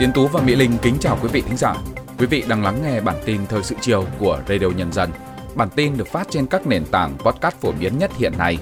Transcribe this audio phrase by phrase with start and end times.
[0.00, 1.74] Tiến Tú và Mỹ Linh kính chào quý vị thính giả.
[2.18, 5.10] Quý vị đang lắng nghe bản tin thời sự chiều của Radio Nhân dân.
[5.54, 8.58] Bản tin được phát trên các nền tảng podcast phổ biến nhất hiện nay.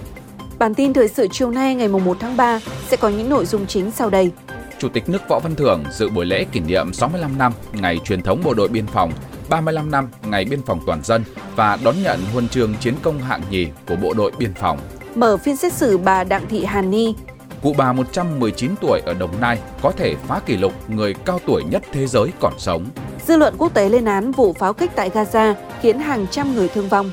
[0.58, 3.66] Bản tin thời sự chiều nay ngày 1 tháng 3 sẽ có những nội dung
[3.66, 4.30] chính sau đây.
[4.78, 8.22] Chủ tịch nước Võ Văn Thưởng dự buổi lễ kỷ niệm 65 năm ngày truyền
[8.22, 9.12] thống bộ đội biên phòng,
[9.48, 11.24] 35 năm ngày biên phòng toàn dân
[11.56, 14.78] và đón nhận huân chương chiến công hạng nhì của bộ đội biên phòng.
[15.14, 17.14] Mở phiên xét xử bà Đặng Thị Hàn Ni,
[17.62, 21.64] Cụ bà 119 tuổi ở Đồng Nai có thể phá kỷ lục người cao tuổi
[21.64, 22.86] nhất thế giới còn sống.
[23.26, 26.68] Dư luận quốc tế lên án vụ pháo kích tại Gaza khiến hàng trăm người
[26.68, 27.10] thương vong.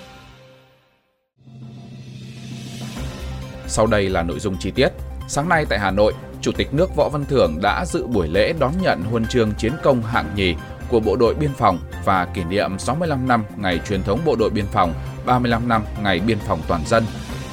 [3.68, 4.90] Sau đây là nội dung chi tiết.
[5.28, 8.54] Sáng nay tại Hà Nội, Chủ tịch nước Võ Văn Thưởng đã dự buổi lễ
[8.60, 10.56] đón nhận huân chương chiến công hạng nhì
[10.90, 14.50] của Bộ đội Biên phòng và kỷ niệm 65 năm ngày truyền thống Bộ đội
[14.50, 14.94] Biên phòng,
[15.26, 17.06] 35 năm ngày biên phòng toàn dân,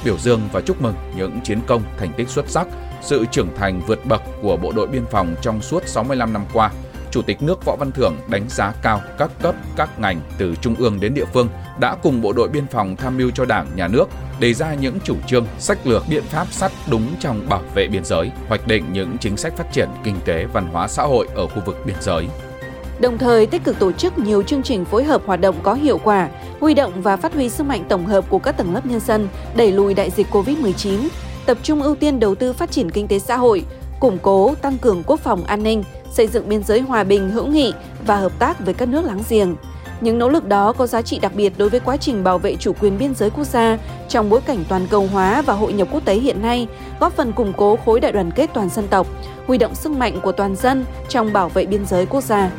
[0.05, 2.67] biểu dương và chúc mừng những chiến công, thành tích xuất sắc,
[3.03, 6.71] sự trưởng thành vượt bậc của Bộ đội Biên phòng trong suốt 65 năm qua.
[7.11, 10.75] Chủ tịch nước Võ Văn Thưởng đánh giá cao các cấp, các ngành từ trung
[10.75, 11.47] ương đến địa phương
[11.79, 14.05] đã cùng Bộ đội Biên phòng tham mưu cho Đảng, Nhà nước
[14.39, 18.05] đề ra những chủ trương, sách lược, biện pháp sắt đúng trong bảo vệ biên
[18.05, 21.47] giới, hoạch định những chính sách phát triển kinh tế, văn hóa xã hội ở
[21.47, 22.27] khu vực biên giới
[22.99, 25.99] đồng thời tích cực tổ chức nhiều chương trình phối hợp hoạt động có hiệu
[26.03, 28.99] quả, huy động và phát huy sức mạnh tổng hợp của các tầng lớp nhân
[28.99, 31.07] dân đẩy lùi đại dịch COVID-19,
[31.45, 33.65] tập trung ưu tiên đầu tư phát triển kinh tế xã hội,
[33.99, 37.47] củng cố, tăng cường quốc phòng an ninh, xây dựng biên giới hòa bình, hữu
[37.47, 37.73] nghị
[38.05, 39.55] và hợp tác với các nước láng giềng.
[40.01, 42.55] Những nỗ lực đó có giá trị đặc biệt đối với quá trình bảo vệ
[42.55, 43.77] chủ quyền biên giới quốc gia
[44.09, 46.67] trong bối cảnh toàn cầu hóa và hội nhập quốc tế hiện nay,
[46.99, 49.07] góp phần củng cố khối đại đoàn kết toàn dân tộc,
[49.47, 52.51] huy động sức mạnh của toàn dân trong bảo vệ biên giới quốc gia.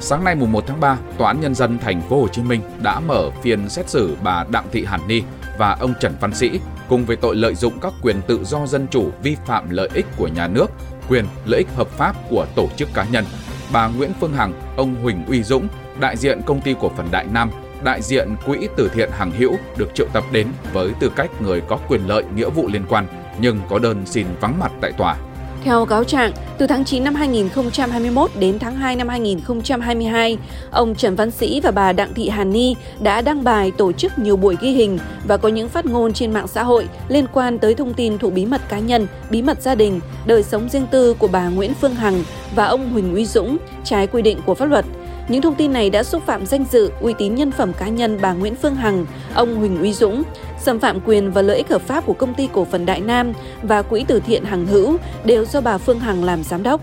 [0.00, 2.60] Sáng nay mùng 1 tháng 3, Tòa án nhân dân thành phố Hồ Chí Minh
[2.82, 5.22] đã mở phiên xét xử bà Đặng Thị Hàn Ni
[5.58, 8.86] và ông Trần Văn Sĩ cùng với tội lợi dụng các quyền tự do dân
[8.90, 10.66] chủ vi phạm lợi ích của nhà nước,
[11.08, 13.24] quyền lợi ích hợp pháp của tổ chức cá nhân.
[13.72, 15.68] Bà Nguyễn Phương Hằng, ông Huỳnh Uy Dũng,
[16.00, 17.50] đại diện công ty cổ phần Đại Nam,
[17.84, 21.60] đại diện quỹ từ thiện Hằng Hữu được triệu tập đến với tư cách người
[21.60, 23.06] có quyền lợi nghĩa vụ liên quan
[23.40, 25.16] nhưng có đơn xin vắng mặt tại tòa.
[25.62, 30.38] Theo cáo trạng, từ tháng 9 năm 2021 đến tháng 2 năm 2022,
[30.70, 34.18] ông Trần Văn Sĩ và bà Đặng Thị Hàn Ni đã đăng bài tổ chức
[34.18, 37.58] nhiều buổi ghi hình và có những phát ngôn trên mạng xã hội liên quan
[37.58, 40.86] tới thông tin thuộc bí mật cá nhân, bí mật gia đình, đời sống riêng
[40.90, 42.24] tư của bà Nguyễn Phương Hằng
[42.54, 44.84] và ông Huỳnh Uy Dũng, trái quy định của pháp luật.
[45.28, 48.18] Những thông tin này đã xúc phạm danh dự, uy tín nhân phẩm cá nhân
[48.20, 50.22] bà Nguyễn Phương Hằng, ông Huỳnh Uy Dũng,
[50.60, 53.32] xâm phạm quyền và lợi ích hợp pháp của công ty cổ phần Đại Nam
[53.62, 56.80] và quỹ từ thiện Hằng Hữu đều do bà Phương Hằng làm giám đốc.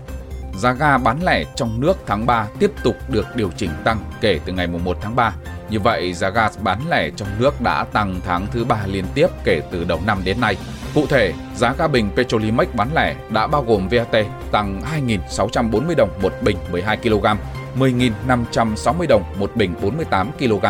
[0.58, 4.40] Giá ga bán lẻ trong nước tháng 3 tiếp tục được điều chỉnh tăng kể
[4.46, 5.34] từ ngày 1 tháng 3.
[5.70, 9.26] Như vậy, giá ga bán lẻ trong nước đã tăng tháng thứ ba liên tiếp
[9.44, 10.56] kể từ đầu năm đến nay.
[10.94, 16.10] Cụ thể, giá ga bình Petrolimex bán lẻ đã bao gồm VAT tăng 2.640 đồng
[16.22, 17.26] một bình 12 kg,
[17.78, 20.64] 10.560 đồng một bình 48 kg.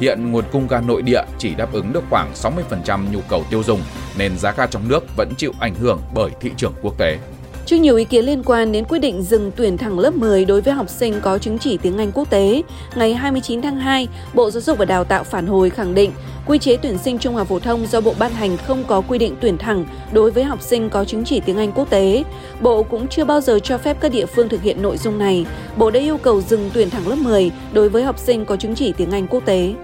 [0.00, 3.62] Hiện nguồn cung ga nội địa chỉ đáp ứng được khoảng 60% nhu cầu tiêu
[3.62, 3.80] dùng,
[4.18, 7.18] nên giá ga trong nước vẫn chịu ảnh hưởng bởi thị trường quốc tế.
[7.66, 10.60] Trước nhiều ý kiến liên quan đến quyết định dừng tuyển thẳng lớp 10 đối
[10.60, 12.62] với học sinh có chứng chỉ tiếng Anh quốc tế,
[12.94, 16.12] ngày 29 tháng 2, Bộ Giáo dục và Đào tạo phản hồi khẳng định
[16.46, 19.18] quy chế tuyển sinh trung học phổ thông do Bộ ban hành không có quy
[19.18, 22.24] định tuyển thẳng đối với học sinh có chứng chỉ tiếng Anh quốc tế.
[22.60, 25.46] Bộ cũng chưa bao giờ cho phép các địa phương thực hiện nội dung này.
[25.76, 28.74] Bộ đã yêu cầu dừng tuyển thẳng lớp 10 đối với học sinh có chứng
[28.74, 29.74] chỉ tiếng Anh quốc tế.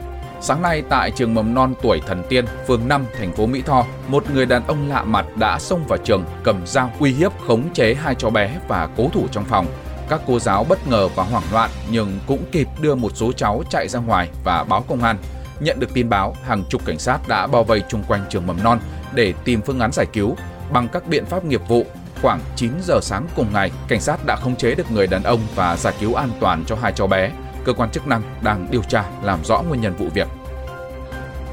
[0.42, 3.84] Sáng nay tại trường mầm non tuổi Thần Tiên, phường 5, thành phố Mỹ Tho,
[4.08, 7.72] một người đàn ông lạ mặt đã xông vào trường, cầm dao uy hiếp khống
[7.72, 9.66] chế hai cháu bé và cố thủ trong phòng.
[10.08, 13.62] Các cô giáo bất ngờ và hoảng loạn nhưng cũng kịp đưa một số cháu
[13.70, 15.16] chạy ra ngoài và báo công an.
[15.60, 18.62] Nhận được tin báo, hàng chục cảnh sát đã bao vây chung quanh trường mầm
[18.62, 18.80] non
[19.14, 20.36] để tìm phương án giải cứu.
[20.72, 21.86] Bằng các biện pháp nghiệp vụ,
[22.22, 25.40] khoảng 9 giờ sáng cùng ngày, cảnh sát đã khống chế được người đàn ông
[25.54, 27.30] và giải cứu an toàn cho hai cháu bé
[27.64, 30.28] cơ quan chức năng đang điều tra làm rõ nguyên nhân vụ việc.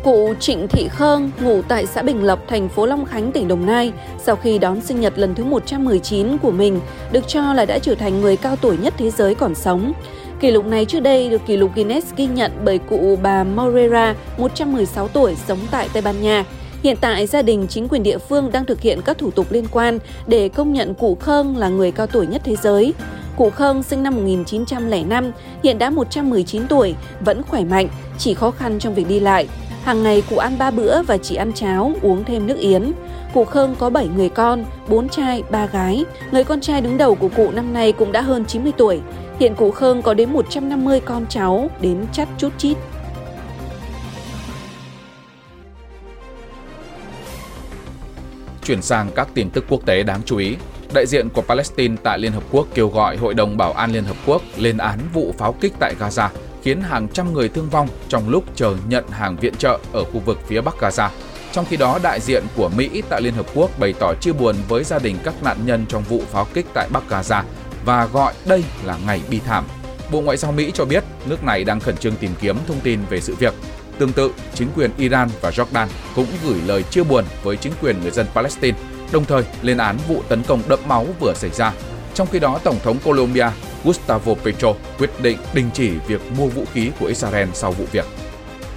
[0.04, 3.66] Cụ Trịnh Thị Khương, ngụ tại xã Bình Lập, thành phố Long Khánh, tỉnh Đồng
[3.66, 6.80] Nai, sau khi đón sinh nhật lần thứ 119 của mình,
[7.12, 9.94] được cho là đã trở thành người cao tuổi nhất thế giới còn sống.
[10.40, 14.16] Kỷ lục này trước đây được kỷ lục Guinness ghi nhận bởi cụ bà Moreira,
[14.38, 16.44] 116 tuổi, sống tại Tây Ban Nha.
[16.84, 19.66] Hiện tại, gia đình chính quyền địa phương đang thực hiện các thủ tục liên
[19.72, 22.94] quan để công nhận cụ Khương là người cao tuổi nhất thế giới.
[23.38, 25.32] Cụ Khương sinh năm 1905,
[25.64, 27.88] hiện đã 119 tuổi, vẫn khỏe mạnh,
[28.18, 29.48] chỉ khó khăn trong việc đi lại.
[29.84, 32.92] Hàng ngày cụ ăn ba bữa và chỉ ăn cháo, uống thêm nước yến.
[33.34, 36.06] Cụ Khương có 7 người con, 4 trai, 3 gái.
[36.32, 39.02] Người con trai đứng đầu của cụ năm nay cũng đã hơn 90 tuổi.
[39.40, 42.78] Hiện cụ Khương có đến 150 con cháu, đến chắt chút chít.
[48.64, 50.56] Chuyển sang các tin tức quốc tế đáng chú ý.
[50.94, 54.04] Đại diện của Palestine tại Liên Hợp Quốc kêu gọi Hội đồng Bảo an Liên
[54.04, 56.30] Hợp Quốc lên án vụ pháo kích tại Gaza,
[56.64, 60.20] khiến hàng trăm người thương vong trong lúc chờ nhận hàng viện trợ ở khu
[60.20, 61.10] vực phía Bắc Gaza.
[61.52, 64.56] Trong khi đó, đại diện của Mỹ tại Liên Hợp Quốc bày tỏ chia buồn
[64.68, 67.44] với gia đình các nạn nhân trong vụ pháo kích tại Bắc Gaza
[67.86, 69.66] và gọi đây là ngày bi thảm.
[70.12, 73.00] Bộ Ngoại giao Mỹ cho biết nước này đang khẩn trương tìm kiếm thông tin
[73.10, 73.54] về sự việc.
[73.98, 78.02] Tương tự, chính quyền Iran và Jordan cũng gửi lời chia buồn với chính quyền
[78.02, 78.78] người dân Palestine,
[79.12, 81.74] đồng thời lên án vụ tấn công đẫm máu vừa xảy ra.
[82.14, 83.48] Trong khi đó, Tổng thống Colombia
[83.84, 88.06] Gustavo Petro quyết định đình chỉ việc mua vũ khí của Israel sau vụ việc.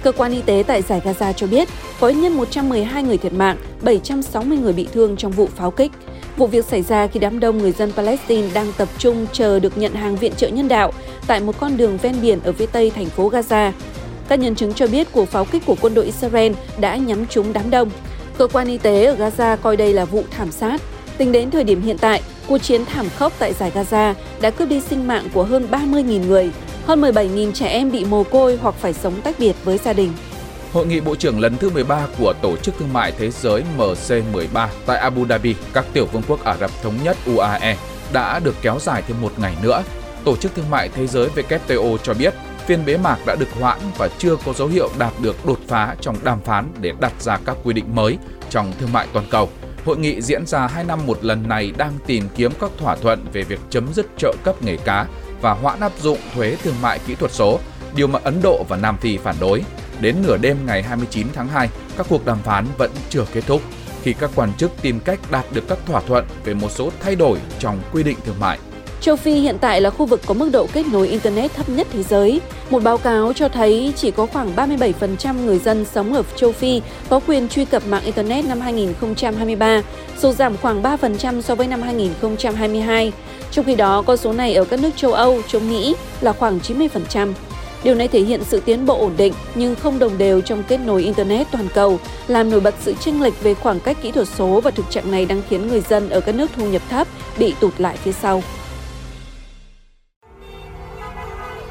[0.03, 1.69] Cơ quan y tế tại giải Gaza cho biết
[1.99, 5.91] có ít nhất 112 người thiệt mạng, 760 người bị thương trong vụ pháo kích.
[6.37, 9.77] Vụ việc xảy ra khi đám đông người dân Palestine đang tập trung chờ được
[9.77, 10.93] nhận hàng viện trợ nhân đạo
[11.27, 13.71] tại một con đường ven biển ở phía tây thành phố Gaza.
[14.27, 17.53] Các nhân chứng cho biết cuộc pháo kích của quân đội Israel đã nhắm trúng
[17.53, 17.89] đám đông.
[18.37, 20.81] Cơ quan y tế ở Gaza coi đây là vụ thảm sát.
[21.17, 24.69] Tính đến thời điểm hiện tại, cuộc chiến thảm khốc tại giải Gaza đã cướp
[24.69, 26.51] đi sinh mạng của hơn 30.000 người,
[26.85, 30.11] hơn 17.000 trẻ em bị mồ côi hoặc phải sống tách biệt với gia đình.
[30.73, 34.67] Hội nghị Bộ trưởng lần thứ 13 của Tổ chức Thương mại Thế giới MC13
[34.85, 37.77] tại Abu Dhabi, các tiểu vương quốc Ả Rập Thống nhất UAE
[38.13, 39.83] đã được kéo dài thêm một ngày nữa.
[40.23, 42.33] Tổ chức Thương mại Thế giới WTO cho biết
[42.67, 45.95] phiên bế mạc đã được hoãn và chưa có dấu hiệu đạt được đột phá
[46.01, 48.17] trong đàm phán để đặt ra các quy định mới
[48.49, 49.49] trong thương mại toàn cầu.
[49.85, 53.25] Hội nghị diễn ra 2 năm một lần này đang tìm kiếm các thỏa thuận
[53.33, 55.05] về việc chấm dứt trợ cấp nghề cá
[55.41, 57.59] và hoãn áp dụng thuế thương mại kỹ thuật số,
[57.95, 59.63] điều mà Ấn Độ và Nam Phi phản đối.
[59.99, 63.61] Đến nửa đêm ngày 29 tháng 2, các cuộc đàm phán vẫn chưa kết thúc
[64.03, 67.15] khi các quan chức tìm cách đạt được các thỏa thuận về một số thay
[67.15, 68.59] đổi trong quy định thương mại.
[69.01, 71.87] Châu Phi hiện tại là khu vực có mức độ kết nối Internet thấp nhất
[71.93, 72.41] thế giới.
[72.69, 76.81] Một báo cáo cho thấy chỉ có khoảng 37% người dân sống ở châu Phi
[77.09, 79.81] có quyền truy cập mạng Internet năm 2023,
[80.17, 83.11] số giảm khoảng 3% so với năm 2022.
[83.51, 86.59] Trong khi đó, con số này ở các nước châu Âu, châu Mỹ là khoảng
[86.59, 87.33] 90%.
[87.83, 90.77] Điều này thể hiện sự tiến bộ ổn định nhưng không đồng đều trong kết
[90.77, 94.27] nối Internet toàn cầu, làm nổi bật sự chênh lệch về khoảng cách kỹ thuật
[94.27, 97.07] số và thực trạng này đang khiến người dân ở các nước thu nhập thấp
[97.37, 98.43] bị tụt lại phía sau.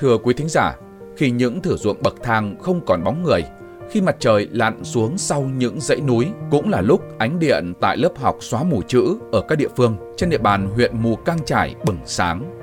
[0.00, 0.76] Thưa quý thính giả,
[1.16, 3.44] khi những thửa ruộng bậc thang không còn bóng người,
[3.90, 7.96] khi mặt trời lặn xuống sau những dãy núi cũng là lúc ánh điện tại
[7.96, 11.38] lớp học xóa mù chữ ở các địa phương trên địa bàn huyện Mù Cang
[11.46, 12.56] Trải bừng sáng.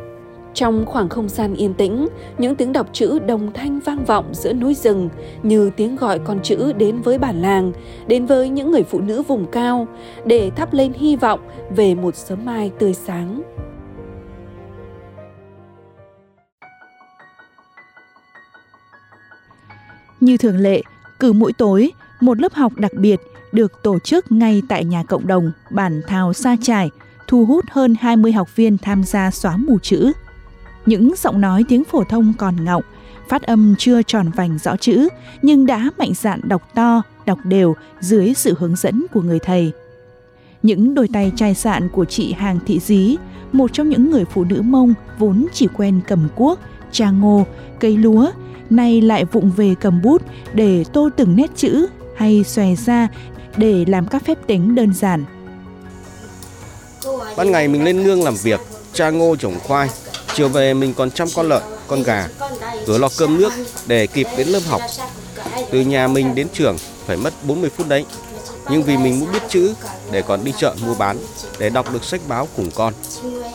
[0.53, 2.07] Trong khoảng không gian yên tĩnh,
[2.37, 5.09] những tiếng đọc chữ đồng thanh vang vọng giữa núi rừng
[5.43, 7.71] như tiếng gọi con chữ đến với bản làng,
[8.07, 9.87] đến với những người phụ nữ vùng cao
[10.25, 11.39] để thắp lên hy vọng
[11.75, 13.41] về một sớm mai tươi sáng.
[20.19, 20.81] Như thường lệ,
[21.19, 23.21] cứ mỗi tối, một lớp học đặc biệt
[23.51, 26.89] được tổ chức ngay tại nhà cộng đồng bản Thào Sa Trải,
[27.27, 30.11] thu hút hơn 20 học viên tham gia xóa mù chữ.
[30.85, 32.83] Những giọng nói tiếng phổ thông còn ngọng,
[33.29, 35.07] phát âm chưa tròn vành rõ chữ,
[35.41, 39.71] nhưng đã mạnh dạn đọc to, đọc đều dưới sự hướng dẫn của người thầy.
[40.63, 43.17] Những đôi tay chai sạn của chị Hàng Thị Dí,
[43.51, 46.59] một trong những người phụ nữ mông vốn chỉ quen cầm cuốc,
[46.91, 47.45] trà ngô,
[47.79, 48.31] cây lúa,
[48.71, 50.21] nay lại vụng về cầm bút
[50.53, 53.07] để tô từng nét chữ hay xòe ra
[53.57, 55.25] để làm các phép tính đơn giản.
[57.37, 58.59] Ban ngày mình lên nương làm việc,
[58.93, 59.89] cha ngô trồng khoai,
[60.35, 62.27] chiều về mình còn chăm con lợn, con gà,
[62.85, 63.53] rồi lo cơm nước
[63.87, 64.81] để kịp đến lớp học.
[65.71, 68.05] Từ nhà mình đến trường phải mất 40 phút đấy.
[68.71, 69.73] Nhưng vì mình muốn biết chữ
[70.11, 71.17] để còn đi chợ mua bán,
[71.59, 72.93] để đọc được sách báo cùng con,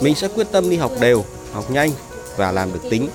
[0.00, 1.90] mình sẽ quyết tâm đi học đều, học nhanh
[2.36, 3.08] và làm được tính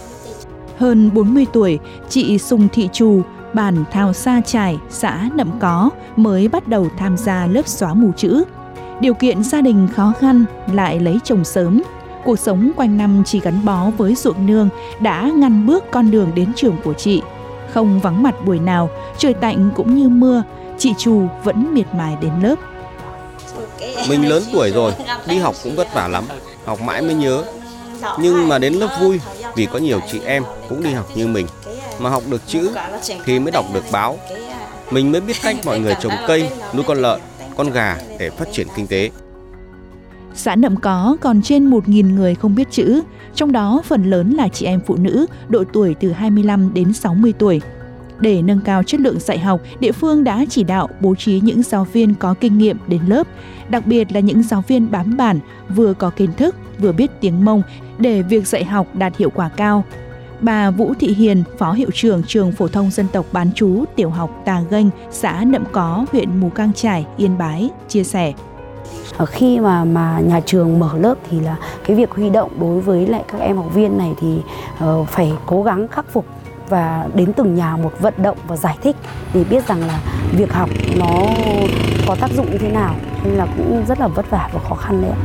[0.77, 1.79] hơn 40 tuổi,
[2.09, 3.21] chị Sùng Thị Trù,
[3.53, 8.11] bản Thao Sa Trải, xã Nậm Có mới bắt đầu tham gia lớp xóa mù
[8.17, 8.43] chữ.
[9.01, 11.81] Điều kiện gia đình khó khăn lại lấy chồng sớm.
[12.25, 14.69] Cuộc sống quanh năm chỉ gắn bó với ruộng nương
[14.99, 17.21] đã ngăn bước con đường đến trường của chị.
[17.73, 20.43] Không vắng mặt buổi nào, trời tạnh cũng như mưa,
[20.77, 22.55] chị Trù vẫn miệt mài đến lớp.
[24.09, 24.91] Mình lớn tuổi rồi,
[25.27, 26.23] đi học cũng vất vả lắm,
[26.65, 27.43] học mãi mới nhớ.
[28.19, 29.19] Nhưng mà đến lớp vui
[29.57, 31.47] vì có nhiều chị em cũng đi học như mình
[31.99, 32.71] mà học được chữ
[33.25, 34.17] thì mới đọc được báo
[34.91, 37.19] mình mới biết cách mọi người trồng cây nuôi con lợn
[37.57, 39.09] con gà để phát triển kinh tế
[40.35, 43.01] Xã Nậm Có còn trên 1.000 người không biết chữ,
[43.35, 47.33] trong đó phần lớn là chị em phụ nữ độ tuổi từ 25 đến 60
[47.39, 47.61] tuổi.
[48.19, 51.63] Để nâng cao chất lượng dạy học, địa phương đã chỉ đạo bố trí những
[51.63, 53.27] giáo viên có kinh nghiệm đến lớp,
[53.69, 57.45] đặc biệt là những giáo viên bám bản, vừa có kiến thức, vừa biết tiếng
[57.45, 57.61] Mông
[57.97, 59.83] để việc dạy học đạt hiệu quả cao.
[60.41, 64.09] Bà Vũ Thị Hiền, Phó Hiệu trưởng Trường Phổ thông Dân tộc Bán chú Tiểu
[64.09, 68.33] học Tà Ganh, xã Nậm Có, huyện Mù Cang Trải, Yên Bái, chia sẻ.
[69.17, 72.81] Ở khi mà mà nhà trường mở lớp thì là cái việc huy động đối
[72.81, 74.37] với lại các em học viên này thì
[74.85, 76.25] uh, phải cố gắng khắc phục
[76.69, 78.95] và đến từng nhà một vận động và giải thích
[79.33, 79.99] để biết rằng là
[80.31, 81.27] việc học nó
[82.07, 84.75] có tác dụng như thế nào nên là cũng rất là vất vả và khó
[84.75, 85.19] khăn đấy ạ.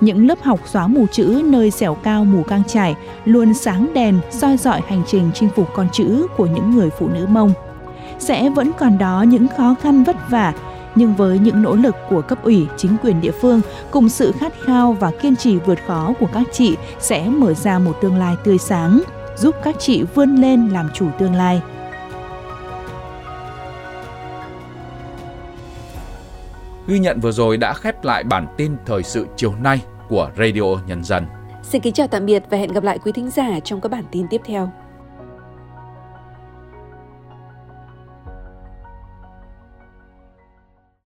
[0.00, 2.94] Những lớp học xóa mù chữ nơi dẻo cao mù cang trải
[3.24, 7.08] luôn sáng đèn soi dọi hành trình chinh phục con chữ của những người phụ
[7.08, 7.52] nữ Mông.
[8.18, 10.52] Sẽ vẫn còn đó những khó khăn vất vả,
[10.94, 14.52] nhưng với những nỗ lực của cấp ủy, chính quyền địa phương cùng sự khát
[14.64, 18.36] khao và kiên trì vượt khó của các chị sẽ mở ra một tương lai
[18.44, 19.00] tươi sáng,
[19.40, 21.62] giúp các chị vươn lên làm chủ tương lai.
[26.86, 30.62] Ghi nhận vừa rồi đã khép lại bản tin thời sự chiều nay của Radio
[30.86, 31.26] Nhân dân.
[31.62, 34.04] Xin kính chào tạm biệt và hẹn gặp lại quý thính giả trong các bản
[34.10, 34.70] tin tiếp theo.